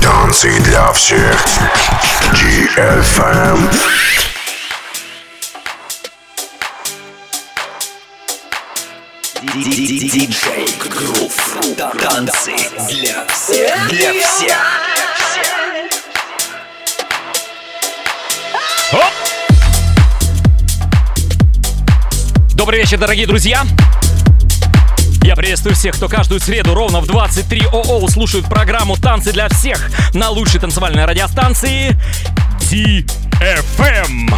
[0.00, 1.44] Танцы для всех.
[2.32, 3.70] GFM.
[9.42, 11.34] Диджей Грув.
[12.00, 12.52] Танцы
[12.88, 13.88] для всех.
[13.88, 14.56] Для всех.
[22.54, 23.64] Добрый вечер, дорогие друзья!
[25.22, 29.90] Я приветствую всех, кто каждую среду ровно в 23 ОО слушает программу «Танцы для всех»
[30.14, 31.96] на лучшей танцевальной радиостанции
[32.70, 34.34] DFM.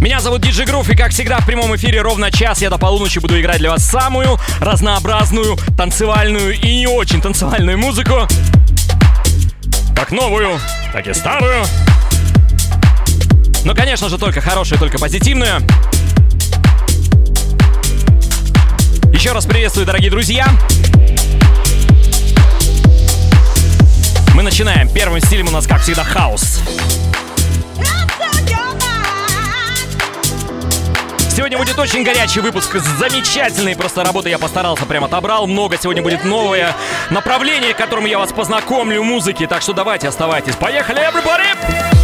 [0.00, 3.20] Меня зовут Диджи Грув, и как всегда в прямом эфире ровно час я до полуночи
[3.20, 8.26] буду играть для вас самую разнообразную танцевальную и не очень танцевальную музыку.
[9.94, 10.58] Как новую,
[10.92, 11.64] так и старую.
[13.64, 15.62] Но, конечно же, только хорошую, только позитивную.
[19.18, 20.46] Еще раз приветствую, дорогие друзья.
[24.32, 24.88] Мы начинаем.
[24.88, 26.60] Первым стилем у нас, как всегда, хаос.
[31.34, 35.48] Сегодня будет очень горячий выпуск, замечательные просто работы я постарался, прям отобрал.
[35.48, 36.76] Много сегодня будет новое
[37.10, 39.48] направление, к которому я вас познакомлю, музыки.
[39.48, 40.54] Так что давайте, оставайтесь.
[40.54, 41.97] Поехали, everybody!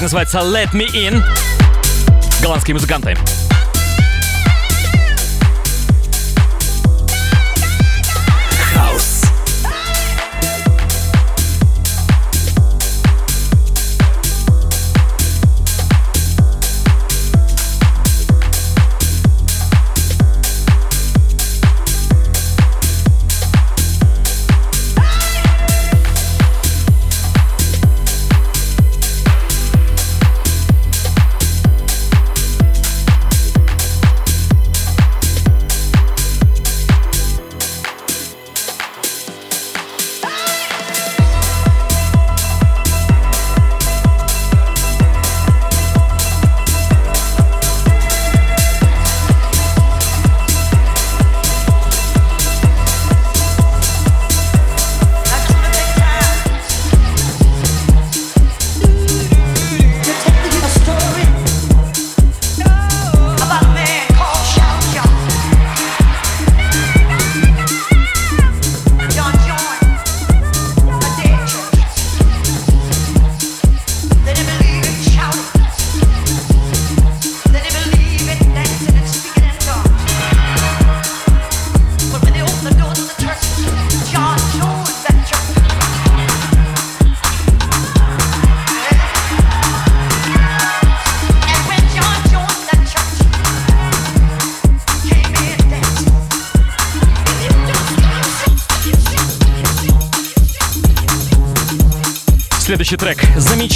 [0.00, 1.22] называется Let Me In.
[2.42, 3.16] Голландские музыканты.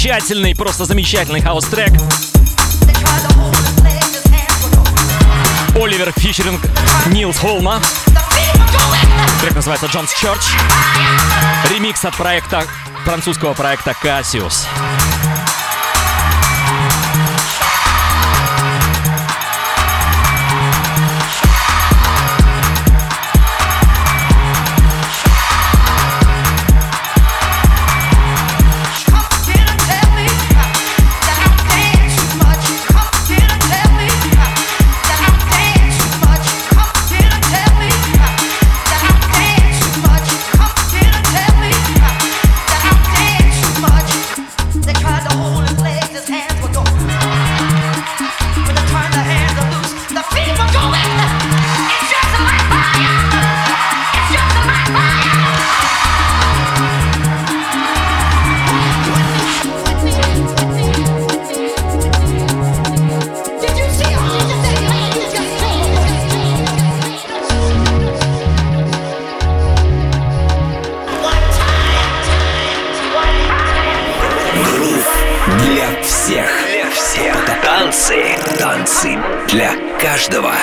[0.06, 1.90] Замечательный, просто замечательный хаос-трек.
[5.74, 6.60] Оливер Фишеринг,
[7.06, 7.80] Нилс Холма.
[9.40, 10.42] Трек называется Джонс Чорч.
[11.72, 12.62] Ремикс от проекта,
[13.04, 14.68] французского проекта Cassius.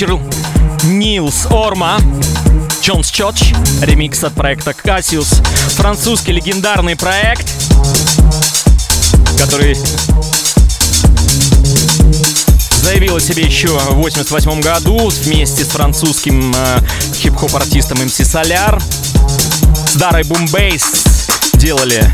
[0.01, 0.21] фичерил
[0.85, 2.01] Нилс Орма.
[2.83, 3.53] Джонс Чотч,
[3.83, 5.47] ремикс от проекта Cassius.
[5.77, 7.47] Французский легендарный проект,
[9.39, 9.77] который
[12.83, 16.79] заявил о себе еще в 88 году вместе с французским э,
[17.17, 18.83] хип-хоп артистом MC Solar.
[19.87, 21.05] С Дарой Бумбейс
[21.55, 22.11] делали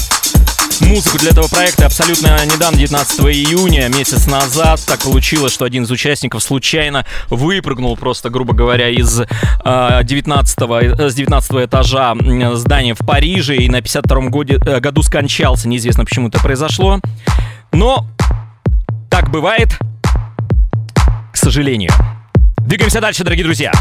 [0.87, 4.81] музыку для этого проекта абсолютно недавно, 19 июня, месяц назад.
[4.87, 10.59] Так получилось, что один из участников случайно выпрыгнул просто, грубо говоря, из э, 19
[11.11, 12.15] с 19 этажа
[12.55, 15.69] здания в Париже и на 52-м годе, э, году скончался.
[15.69, 17.00] Неизвестно, почему это произошло.
[17.73, 18.06] Но
[19.11, 19.79] так бывает,
[21.33, 21.91] к сожалению.
[22.59, 23.73] Двигаемся дальше, дорогие друзья.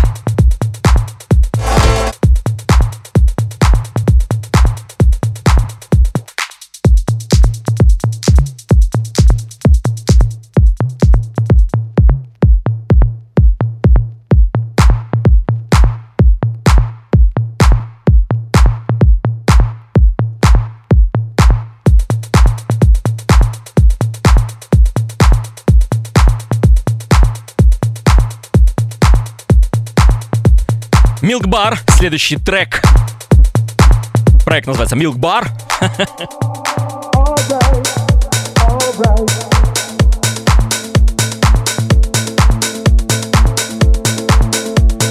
[31.35, 32.81] Milk Bar, следующий трек.
[34.45, 35.45] Проект называется Milk Bar.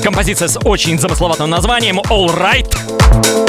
[0.03, 3.44] Композиция с очень замысловатым названием All Right.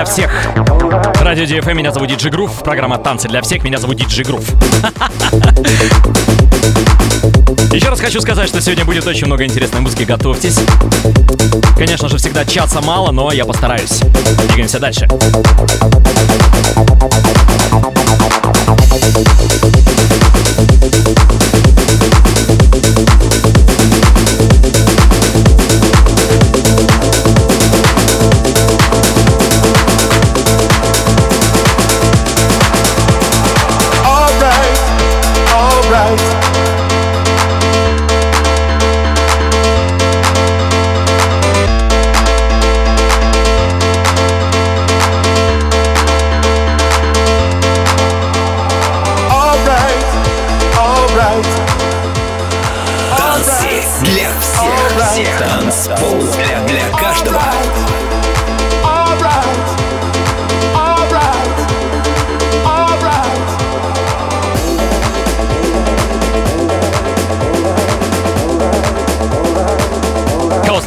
[0.00, 0.30] Для всех.
[1.20, 2.62] Радио DFM, меня зовут Диджи Грув.
[2.62, 4.42] Программа «Танцы для всех», меня зовут Диджи Грув.
[7.70, 10.58] Еще раз хочу сказать, что сегодня будет очень много интересной музыки, готовьтесь.
[11.76, 14.00] Конечно же, всегда часа мало, но я постараюсь.
[14.48, 15.06] Двигаемся дальше.
[20.70, 20.89] Дальше.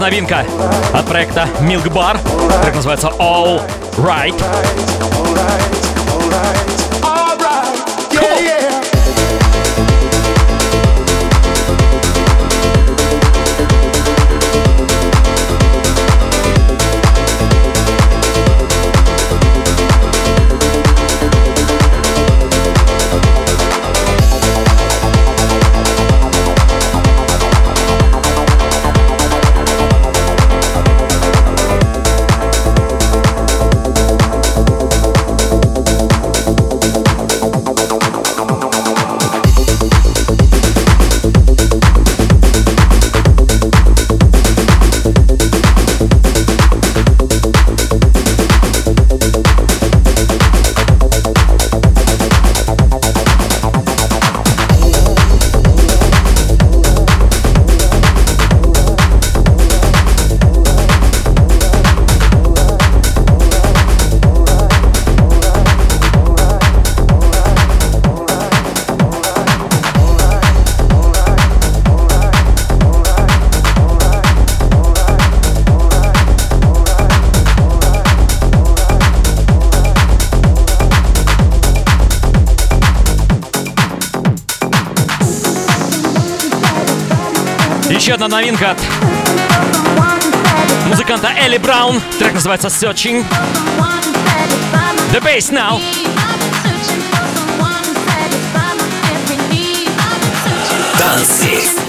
[0.04, 0.44] Новинка
[0.94, 2.20] от проекта Milk Bar.
[2.62, 3.62] Трек называется All
[3.96, 4.36] Right.
[88.04, 88.82] Еще одна новинка от
[90.88, 92.02] музыканта Элли Браун.
[92.20, 93.26] Трек называется Searching.
[95.14, 95.80] The bass now.
[100.98, 101.83] Танцы.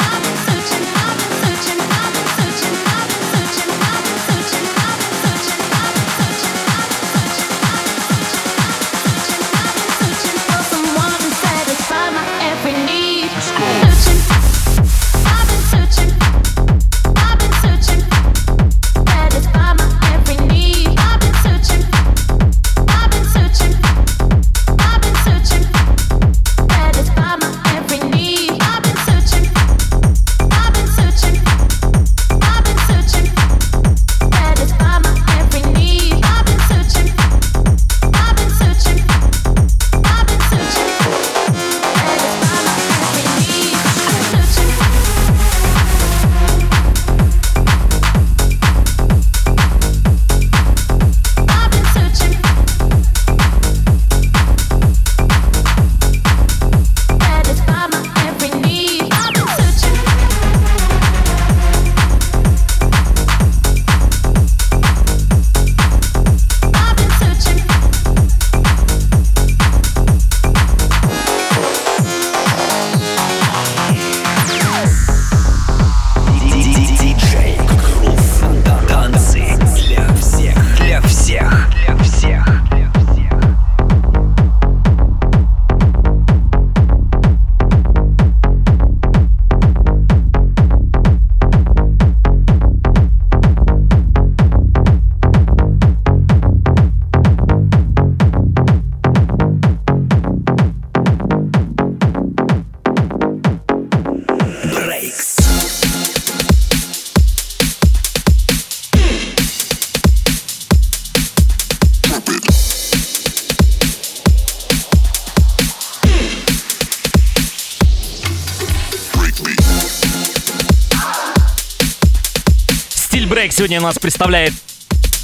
[123.64, 124.52] Сегодня нас представляет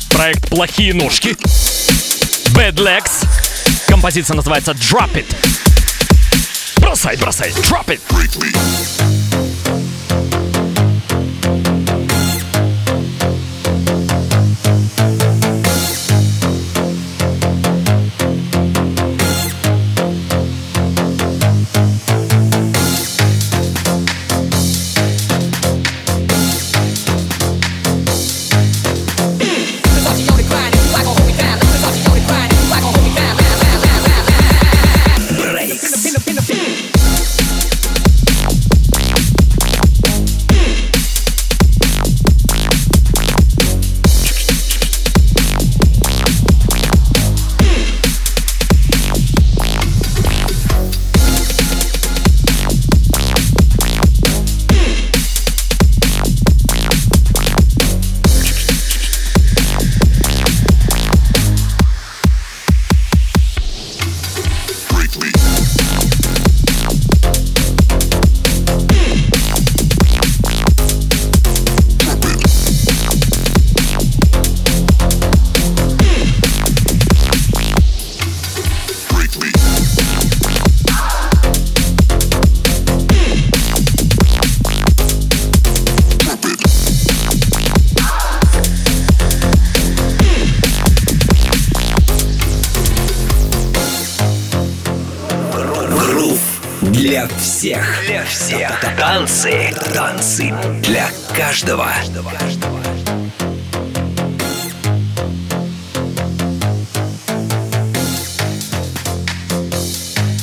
[0.08, 1.36] проект «Плохие ножки».
[2.56, 3.26] Bad Legs.
[3.86, 5.26] Композиция называется Drop It.
[6.78, 8.99] Бросай, бросай, drop it.
[101.50, 101.92] каждого.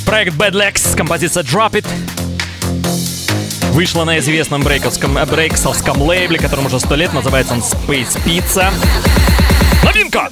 [0.05, 1.85] Проект Bad Legs, композиция Drop It,
[3.71, 8.73] вышла на известном брейковском, э, брейксовском лейбле, которому уже сто лет, называется он Space Pizza.
[9.85, 10.29] Новинка!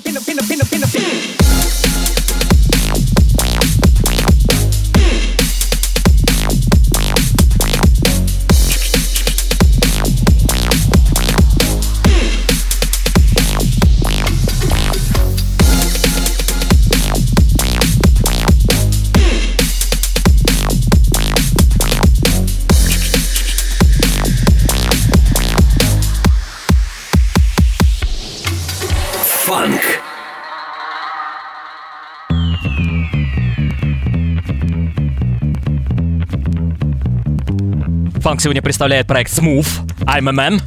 [38.26, 39.68] Funk сегодня представляет проект Smooth.
[40.06, 40.60] I'm a man.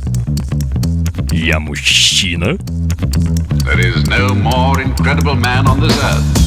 [1.32, 2.56] Я мужчина.
[3.64, 6.37] There is no more incredible man on this earth.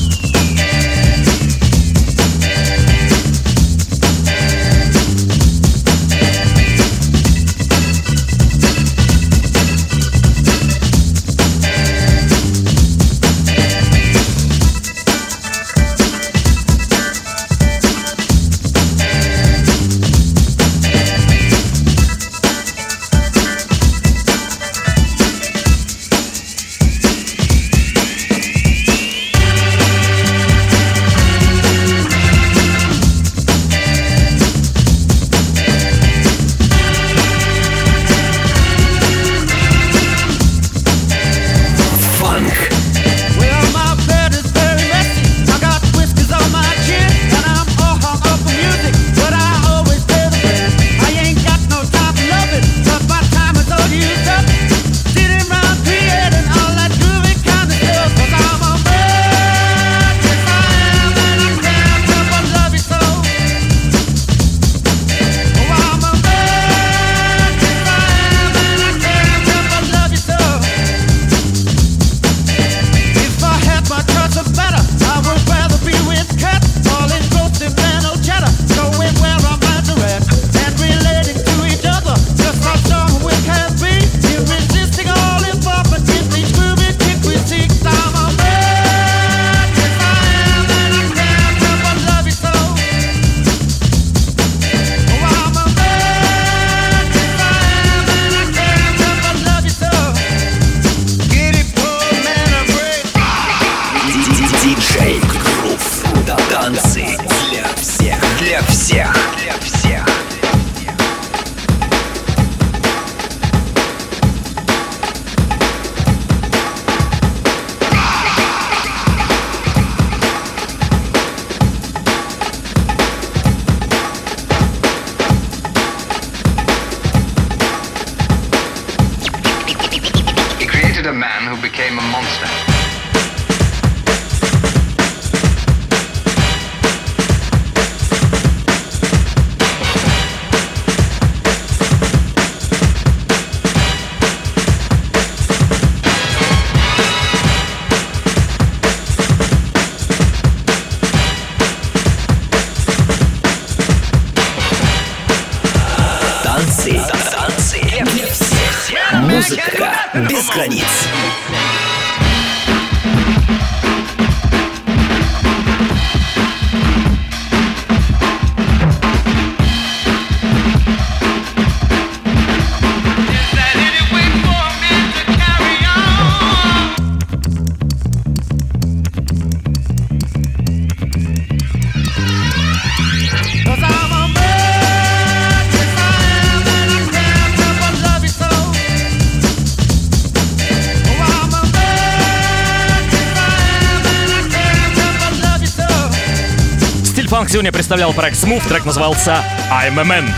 [197.52, 200.32] Тюне представлял проект Smooth, трек назывался I'm a Man.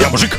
[0.00, 0.38] Я мужик.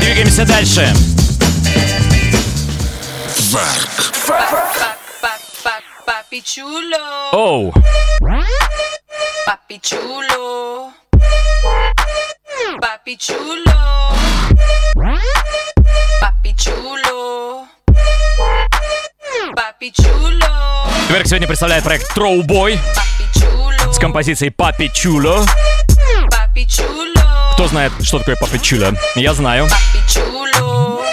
[0.00, 0.92] Двигаемся дальше.
[3.52, 4.12] Варк.
[7.30, 7.68] Оу.
[7.68, 7.81] Oh.
[21.32, 22.78] Сегодня представляет проект chulo.
[23.90, 25.46] с композицией Папи Чуло.
[27.54, 28.92] Кто знает, что такое Папи Чуло?
[29.14, 29.66] Я знаю.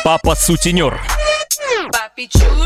[0.03, 0.99] Папа сутенер.
[1.93, 2.58] Papi chulo.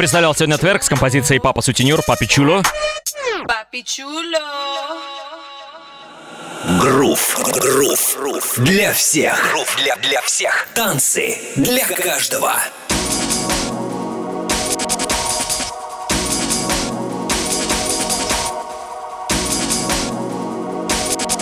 [0.00, 2.62] Представлял сегодня Тверк с композицией Папа сутенер, Папи Чуло.
[3.46, 4.38] Papi chulo.
[6.80, 8.54] Грув, грув, грув.
[8.56, 9.50] Для всех.
[9.50, 10.68] Грув для, для всех.
[10.74, 12.54] Танцы для каждого.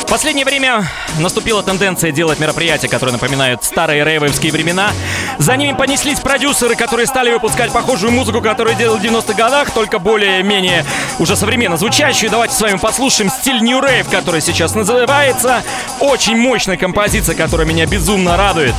[0.08, 4.92] В последнее время наступила тенденция делать мероприятия, которые напоминают старые рейвовские времена.
[5.36, 9.98] За ними понеслись продюсеры, которые стали выпускать похожую музыку, которую делали в 90-х годах, только
[9.98, 10.86] более-менее
[11.18, 12.30] уже современно звучащую.
[12.30, 15.62] Давайте с вами послушаем стиль New Rave, который сейчас называется.
[16.00, 18.74] Очень мощная композиция, которая меня безумно радует.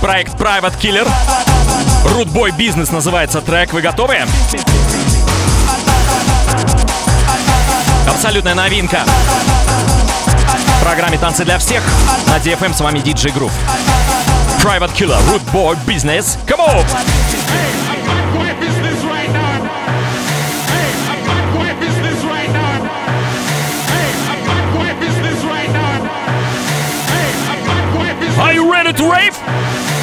[0.00, 1.57] Проект Private Killer.
[2.38, 3.72] Boy Business называется трек.
[3.72, 4.16] Вы готовы?
[8.06, 9.04] Абсолютная новинка.
[10.80, 11.82] В программе «Танцы для всех»
[12.28, 13.52] на DFM с вами DJ Groove.
[14.62, 16.38] Private Killer, Root Boy Business.
[16.46, 16.84] Come on!
[28.40, 29.97] Are you ready to rave?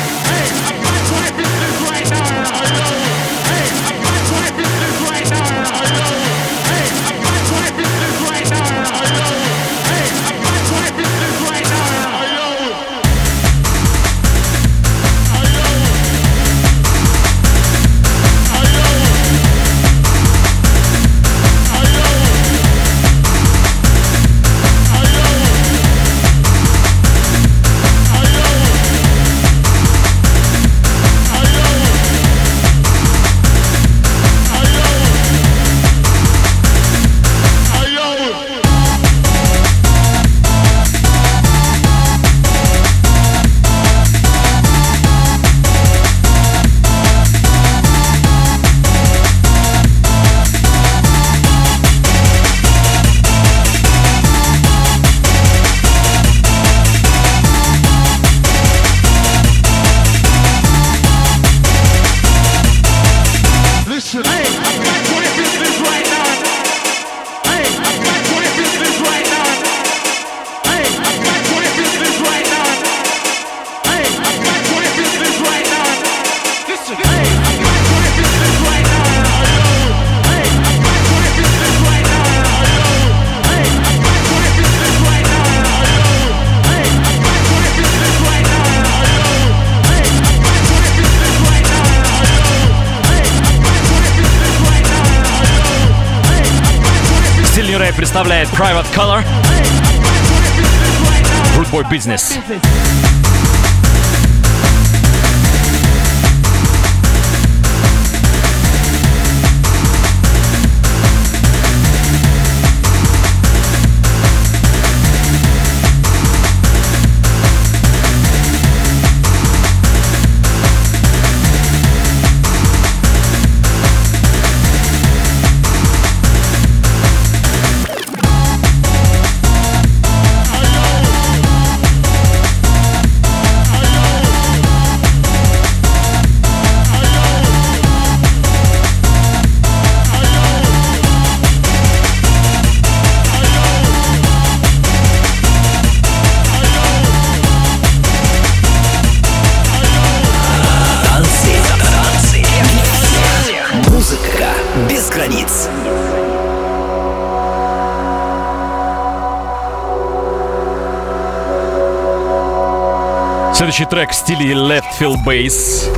[163.75, 165.89] Следующий трек в стиле Left Field Bass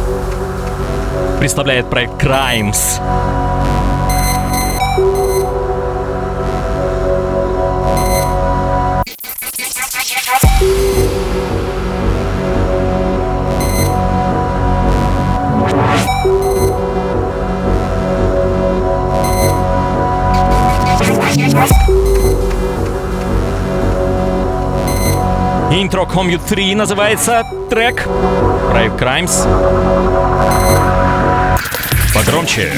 [1.37, 2.99] представляет проект Crimes.
[25.97, 28.07] Intro Commute 3 называется трек.
[28.69, 29.47] Проект Crimes.
[32.13, 32.71] Погромче.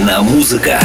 [0.00, 0.80] Киномузыка.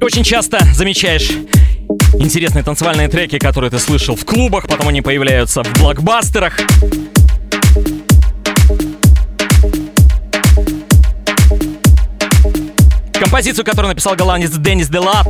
[0.00, 1.30] Очень часто замечаешь
[2.18, 6.58] интересные танцевальные треки, которые ты слышал в клубах, потом они появляются в блокбастерах.
[13.12, 15.28] Композицию, которую написал голландец Деннис Делап,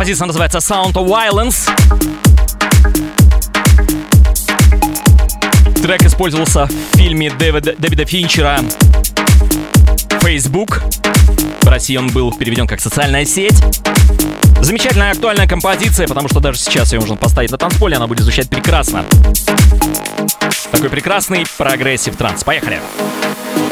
[0.00, 1.68] Композиция называется Sound of Violence.
[5.82, 8.60] Трек использовался в фильме Дэвида, Дэвида Финчера
[10.22, 10.80] Facebook.
[11.60, 13.62] В России он был переведен как социальная сеть.
[14.62, 18.48] Замечательная актуальная композиция, потому что даже сейчас ее можно поставить на танцполе, она будет звучать
[18.48, 19.04] прекрасно.
[20.70, 22.42] Такой прекрасный progressive trance.
[22.42, 22.80] Поехали!
[22.80, 23.69] Киномузыка.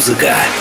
[0.00, 0.59] Танцы.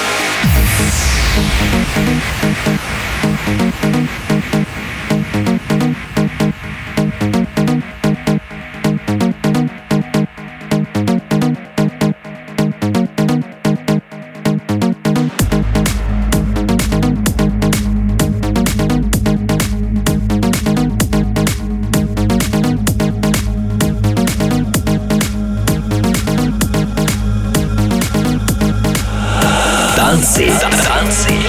[31.10, 31.49] Танцы.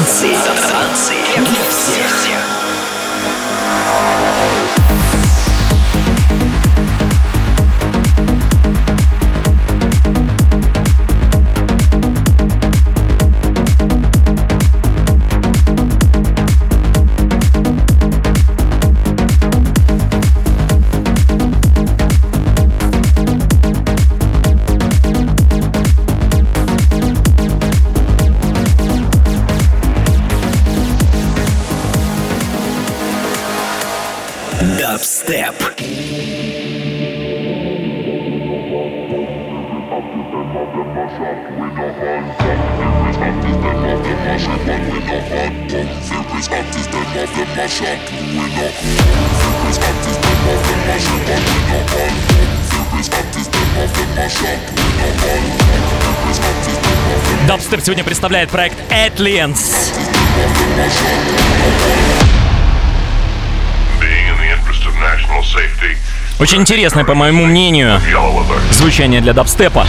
[0.00, 0.34] Avancer.
[1.36, 2.39] Avancer.
[35.00, 35.54] Дабстеп.
[57.48, 59.94] Дабстеп сегодня представляет проект Atlians.
[66.38, 68.00] Очень интересное, по моему мнению,
[68.72, 69.86] звучание для дабстепа.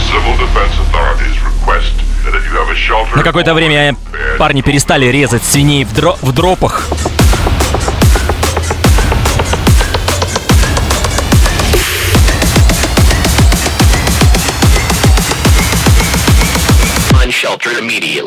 [3.14, 3.96] На какое-то время
[4.38, 6.88] парни перестали резать свиней в, дро- в дропах.
[17.22, 18.21] Unsheltered immediately.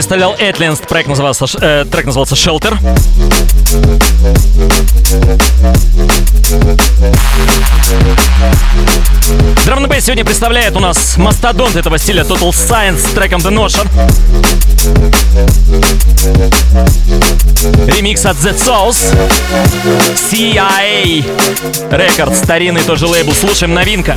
[0.00, 2.74] Представлял Этлинст, трек назывался, э, трек назывался Shelter.
[10.00, 13.86] Бейс сегодня представляет у нас мастодонт этого стиля Total Science с треком The Notion.
[17.94, 18.96] Ремикс от The Souls.
[20.16, 21.22] CIA
[21.90, 23.34] Records, старинный тоже лейбл.
[23.34, 24.16] Слушаем новинка.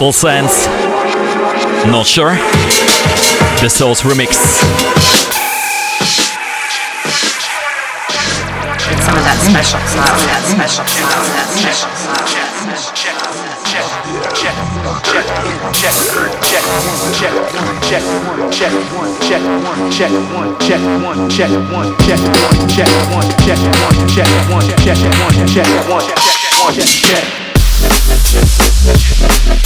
[0.00, 0.66] total sense?
[1.92, 2.32] Not sure?
[3.60, 4.32] The Souls remix.
[9.04, 10.84] Some of that special sauce, that special
[11.36, 11.90] that special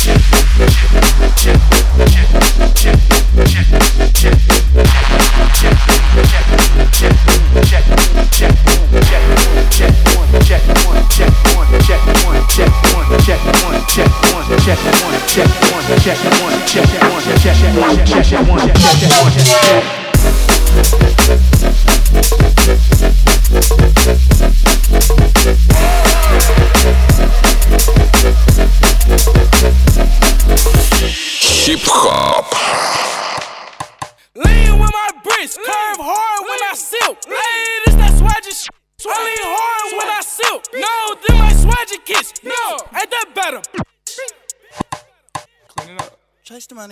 [0.05, 0.21] sound.
[1.45, 2.04] Hip-hop.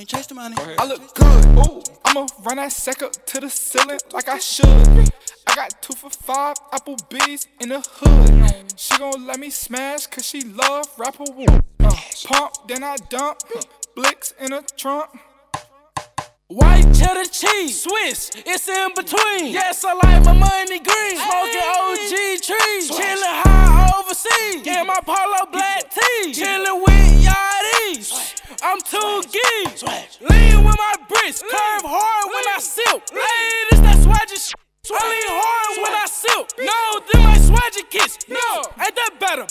[0.03, 0.57] Money, chase the money.
[0.79, 1.45] I look good.
[1.59, 4.67] Ooh, I'ma run that sack up to the ceiling like I should.
[5.47, 8.73] I got two for five Applebee's in the hood.
[8.77, 11.47] She gon' let me smash cause she love rapper woo.
[11.81, 11.95] Uh,
[12.25, 13.39] pump, then I dump.
[13.95, 15.11] Blicks in a trunk.
[16.53, 19.55] White cheddar cheese, Swiss, it's in between.
[19.55, 21.17] Yes, I like my money green.
[21.17, 22.13] Smoking OG
[22.45, 24.61] trees, chillin' high overseas.
[24.61, 28.37] Yeah, my polo black tee, chillin' with Yachties.
[28.63, 29.81] I'm too geek.
[30.29, 33.03] Lean with my bricks, curve hard when I silk.
[33.09, 34.61] Hey, this that swagger shit.
[34.93, 36.53] I lean hard when I silk.
[36.59, 38.19] No, them my swagger kiss.
[38.29, 39.47] No, ain't that better?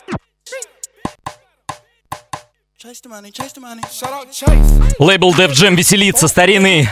[4.97, 6.89] Лейбл Def Jam веселится, старинный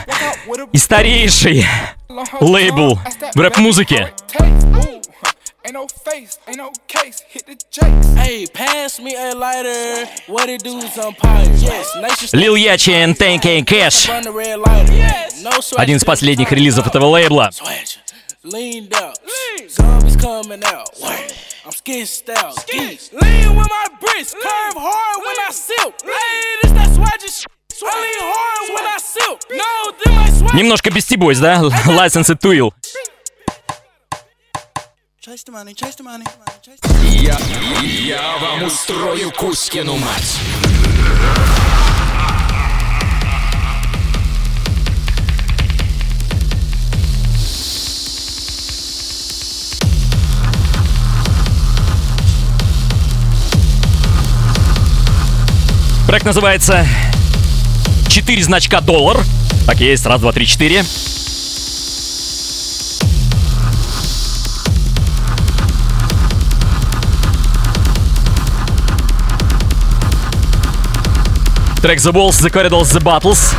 [0.72, 1.66] и старейший
[2.40, 3.00] лейбл
[3.34, 4.14] в рэп-музыке.
[5.66, 8.08] Ain't no face, ain't no case, hit the jakes.
[8.16, 10.08] Hey, pass me a lighter.
[10.28, 11.46] What it do, Empire?
[11.58, 14.08] Yes, nation Lil Yachty and Tank Cash.
[15.44, 15.80] No sweat.
[15.80, 17.50] Один из последних релизов этого лейбла.
[18.52, 19.20] Leaned out.
[19.70, 20.90] Zombies coming out.
[21.66, 22.56] I'm skissed out.
[22.56, 23.12] Skis.
[23.14, 24.34] Lean with my bricks.
[24.34, 25.94] Curve hard when I silk.
[26.02, 27.46] Hey, this that swagger shit.
[27.84, 29.40] I lean hard when I silk.
[29.52, 30.56] No, them my swag.
[30.56, 31.62] Немножко без T-Boys, да?
[31.86, 32.74] License to Ill.
[37.04, 37.38] Я,
[37.78, 40.40] я вам устрою Кузькину мать.
[56.10, 56.88] Проект называется
[58.08, 59.24] «Четыре значка доллар».
[59.68, 60.82] Так есть, раз, два, три, четыре.
[71.80, 73.54] Трек The Walls, The Corridors, The Battles.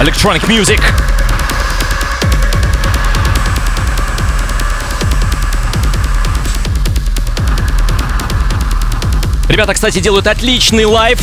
[0.00, 0.80] Electronic Music.
[9.52, 11.20] Ребята, кстати, делают отличный live.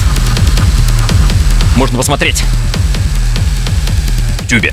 [1.75, 2.43] Можно посмотреть.
[4.41, 4.71] В Tube е.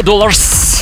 [0.00, 0.80] 4 dollars.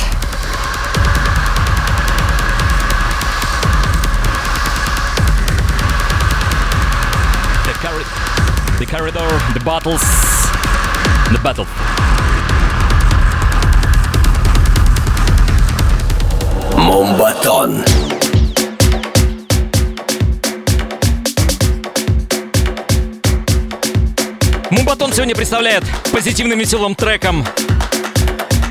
[7.65, 8.03] The, carri
[8.79, 10.01] the corridor, the battles,
[11.33, 11.65] the battle.
[16.77, 17.83] Mombaton.
[24.71, 27.45] Мумбатон сегодня представляет позитивным веселым треком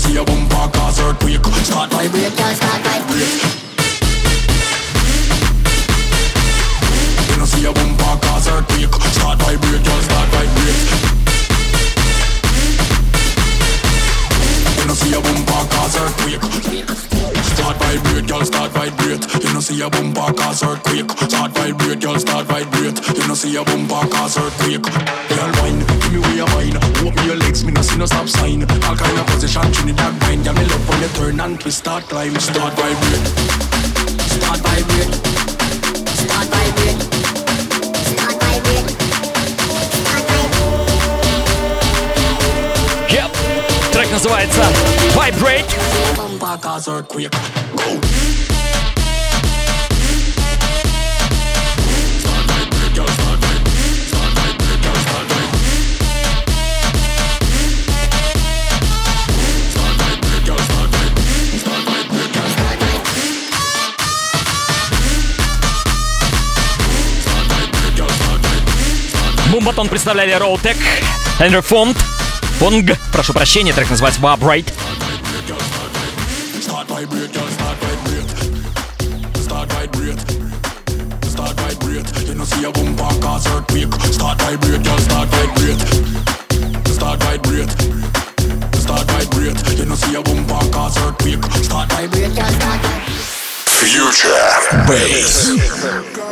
[0.00, 1.44] see a bumper cause earthquake.
[1.64, 3.42] Start vibrate, girl, start vibrate.
[7.28, 8.94] You know, see a bumper cause earthquake.
[9.12, 11.09] Start vibrate, girl, start vibrate.
[15.10, 16.42] See a bumper cause earthquake.
[17.54, 19.42] Start vibrate, girl, start vibrate.
[19.42, 21.10] You know, see a bumper cause earthquake.
[21.10, 22.98] Start vibrate, girl, start vibrate.
[23.16, 24.82] You know, see a bumper cause earthquake.
[24.82, 26.76] Girl, wine, give me where you wine.
[27.06, 28.62] Open your legs, me no see no stop sign.
[28.62, 30.42] All kind of position, Trinidad wine.
[30.42, 33.26] Girl, me love when you turn and twist, start climb, start vibrate.
[34.30, 35.14] Start vibrate.
[36.06, 37.39] Start vibrate.
[44.10, 44.74] Girl, start
[45.14, 45.66] vibrate.
[69.50, 70.76] Мумбатон представляли Роутек,
[71.38, 71.96] Эндрю Фонд.
[72.60, 72.90] Понг.
[73.10, 74.70] Прошу прощения, трек называется start vibrate.
[93.80, 96.29] Future Bass.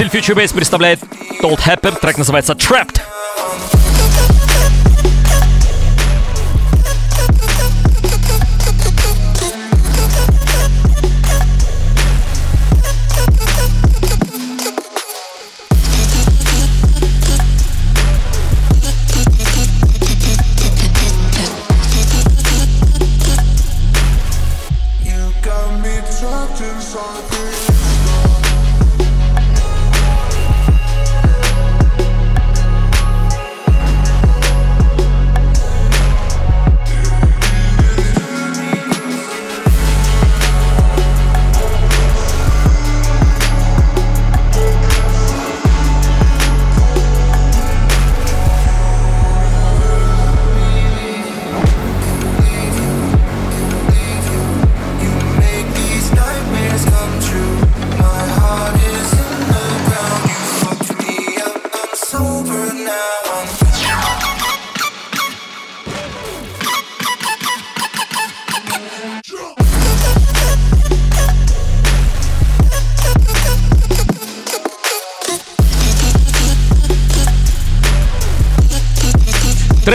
[0.00, 1.00] Стиль Future Bass представляет
[1.40, 1.98] Told Happer.
[1.98, 3.00] Трек называется Trapped.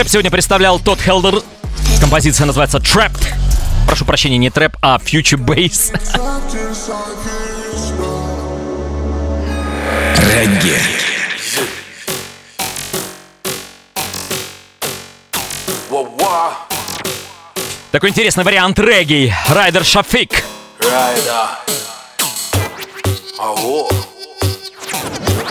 [0.07, 1.41] Трэп сегодня представлял Тодд Хелдер.
[1.99, 3.27] Композиция называется Trapped.
[3.85, 5.91] Прошу прощения, не трэп, а Future Bass.
[10.33, 10.77] Регги.
[17.91, 19.33] Такой интересный вариант регги.
[19.49, 20.41] Райдер Шафик.
[20.79, 21.49] Rider.
[23.39, 23.89] Oh,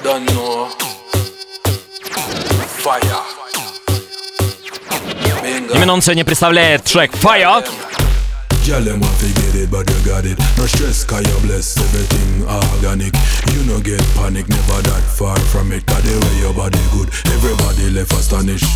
[0.02, 0.70] don't know.
[2.82, 3.35] Fire.
[5.74, 7.64] Именно он сегодня представляет трек Fire.
[8.66, 10.36] Girl, them want to get it, but you got it.
[10.58, 13.14] No stress, cause you bless everything organic.
[13.54, 15.86] You no get panic, never that far from it.
[15.86, 18.66] Cause the way your body good, everybody left astonished.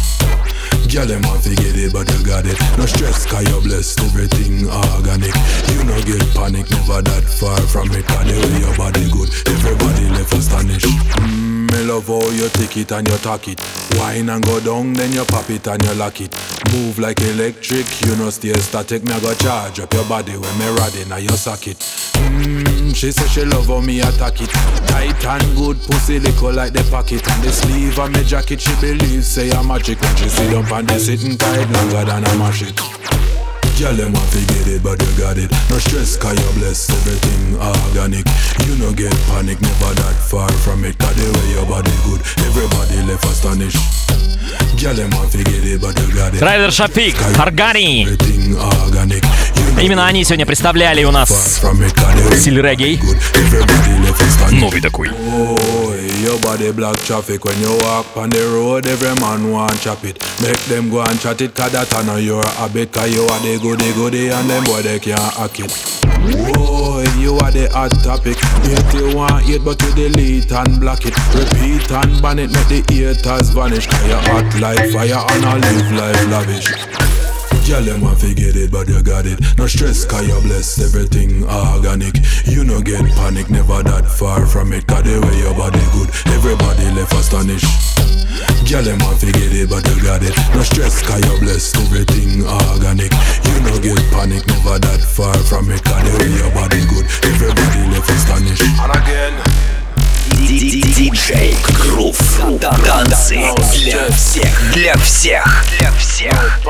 [0.87, 2.55] Girl, them want to get it, but you got it.
[2.79, 5.35] No stress, cause you bless everything organic.
[5.75, 8.07] You no get panic, never that far from it.
[8.07, 10.87] Cause the way your body good, everybody left astonished.
[11.19, 13.59] Mm, me love how you take it and you talk it.
[13.99, 16.31] Wine and go down, then you pop it and you lock it.
[16.73, 19.03] Move like electric, you know stay static.
[19.03, 21.79] Me I go charge up your body when me riding now your socket.
[21.79, 24.51] Mmm, she say she love how me attack it.
[24.89, 27.27] Tight and good, pussy little like the pocket.
[27.29, 30.01] And the sleeve of me jacket, she believes say I'm magic.
[30.01, 33.40] When she sit up and they sitting tight longer than I mash it.
[33.80, 35.52] Girl, them want to get it, but you got it.
[35.70, 38.26] No stress, cause you bless everything organic.
[38.66, 40.98] You no get panic, never that far from it.
[40.98, 43.78] Cause the way your body good, everybody left astonished.
[44.80, 46.42] Girl, them want to get it, but you got it.
[46.42, 48.04] Райдер Шафик, Органи.
[48.06, 49.24] Everything organic.
[49.24, 52.62] You no Именно они сегодня представляли у far нас from it, cause the way стиль
[52.62, 52.96] регги.
[53.02, 54.62] good, everybody left astonished.
[54.62, 55.10] Новый такой.
[55.10, 58.86] Oh, your body block traffic when you walk on the road.
[58.86, 60.22] Every man want chop it.
[60.42, 62.92] Make them go and chat it, cause that I know your habit.
[62.94, 65.71] Cause you are the goody goody and them boy they can't hack it.
[66.59, 68.37] Oh, you are the hot topic.
[68.67, 71.15] Hate you want it, but you delete and block it.
[71.31, 73.87] Repeat and ban it, make the haters vanish.
[73.87, 76.67] Cause you hot like fire and I live life lavish.
[77.69, 79.39] Girl, them want to get it, but you got it.
[79.57, 82.19] No stress, cause you bless everything organic.
[82.47, 84.87] You no get panic, never that far from it.
[84.89, 88.00] Cause the way your body good, everybody left astonished.
[88.69, 90.35] Girl, them want to get it, but you got it.
[90.55, 93.11] No stress, cause you bless everything organic.
[93.47, 95.83] You no get panic, never that far from it.
[95.83, 98.63] Cause the way your body good, everybody left astonished.
[98.63, 99.71] And again.
[100.31, 102.17] Диджей Грув.
[102.61, 103.41] Танцы
[103.75, 104.73] для всех.
[104.73, 105.65] Для всех.
[105.79, 106.61] Для всех.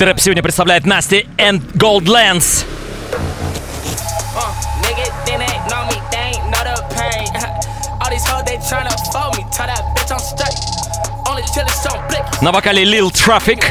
[0.00, 2.64] Трэп сегодня представляет Насти and Goldlands.
[12.40, 13.62] На вокале Lil Traffic.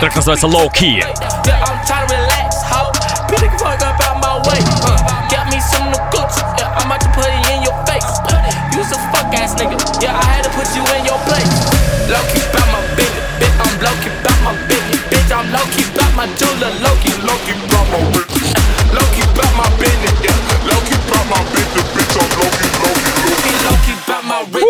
[0.00, 1.00] Трек называется Low Key.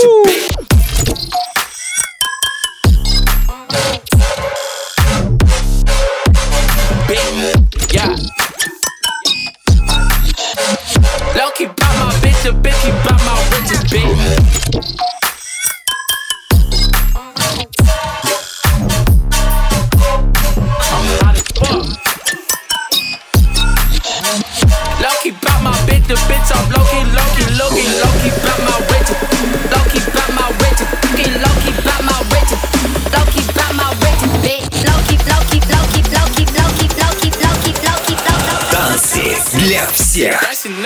[0.03, 0.34] Ooh.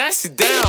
[0.09, 0.67] pass down.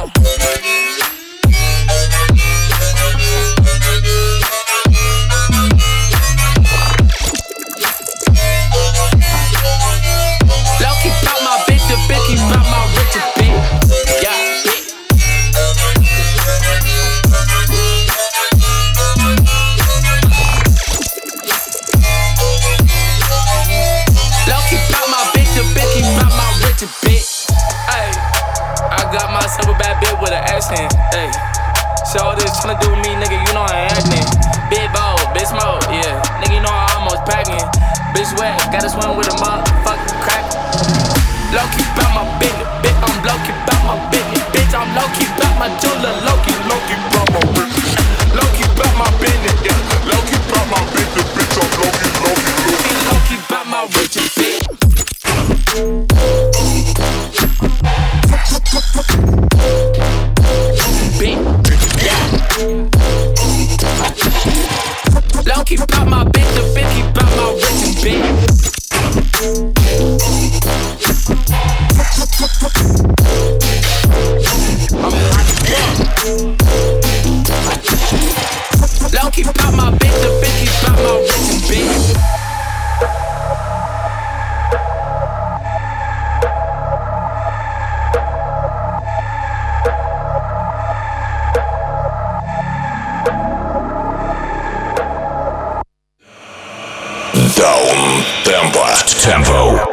[98.50, 98.88] Темпо.
[99.24, 99.88] Темпо.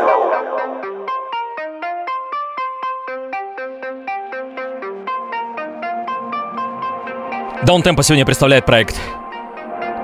[7.67, 8.99] Даунтемпо сегодня представляет проект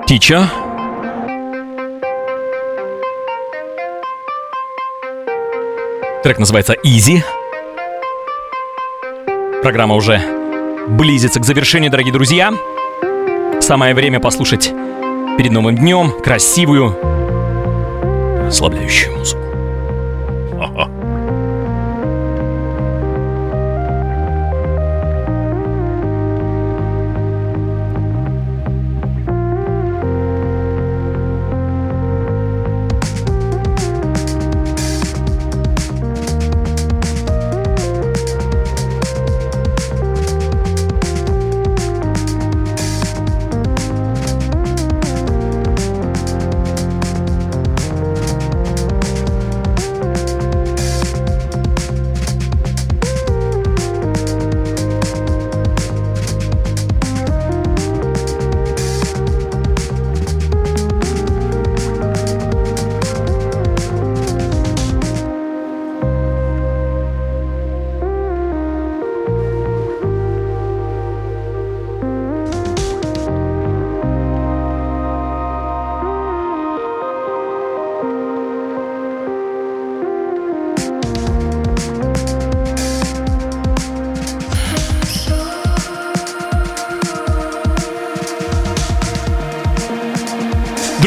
[0.07, 0.50] Тича.
[6.22, 7.22] Трек называется Easy.
[9.62, 10.20] Программа уже
[10.88, 12.53] близится к завершению, дорогие друзья.
[13.62, 14.74] Самое время послушать
[15.38, 17.11] перед новым днем красивую
[18.53, 19.41] расслабляющую музыку.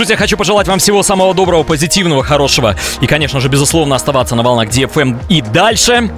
[0.05, 2.75] Друзья, хочу пожелать вам всего самого доброго, позитивного, хорошего.
[3.01, 6.11] И, конечно же, безусловно, оставаться на волнах DFM и дальше.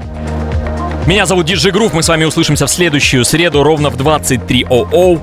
[1.06, 1.94] Меня зовут Диджей Грув.
[1.94, 5.22] Мы с вами услышимся в следующую среду ровно в 23.00.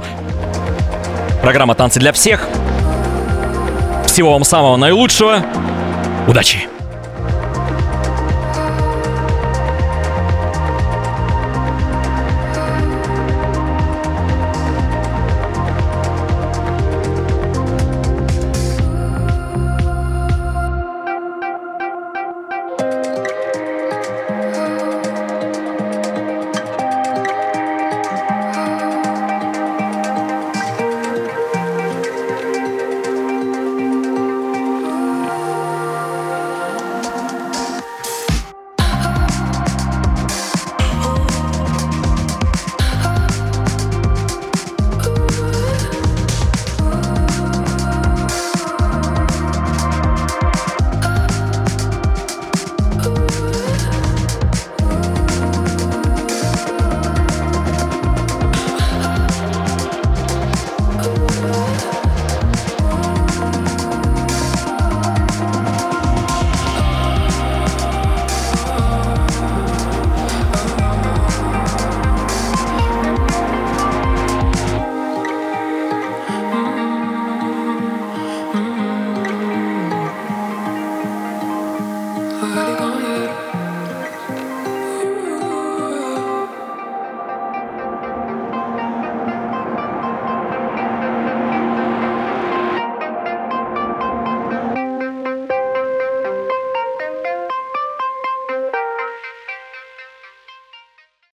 [1.43, 2.49] Программа «Танцы для всех».
[4.07, 5.45] Всего вам самого наилучшего.
[6.27, 6.74] Удачи!